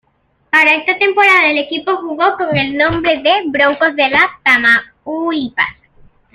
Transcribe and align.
Para 0.51 0.77
esta 0.77 0.97
temporada 0.97 1.51
el 1.51 1.59
equipo 1.59 1.95
jugó 1.97 2.35
con 2.35 2.57
el 2.57 2.75
nombre 2.75 3.21
de 3.21 3.43
"Broncos 3.51 3.95
de 3.95 4.11
Tamaulipas". 4.43 5.75